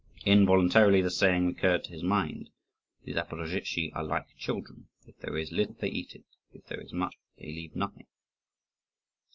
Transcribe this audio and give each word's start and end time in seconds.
Involuntarily 0.25 1.03
the 1.03 1.11
saying 1.11 1.45
recurred 1.45 1.83
to 1.83 1.91
his 1.91 2.01
mind, 2.01 2.49
"The 3.03 3.13
Zaporozhtzi 3.13 3.93
are 3.95 4.03
like 4.03 4.35
children: 4.35 4.87
if 5.05 5.15
there 5.19 5.37
is 5.37 5.51
little 5.51 5.75
they 5.79 5.89
eat 5.89 6.15
it, 6.15 6.25
if 6.51 6.65
there 6.65 6.81
is 6.81 6.91
much 6.91 7.13
they 7.37 7.45
leave 7.49 7.75
nothing." 7.75 8.07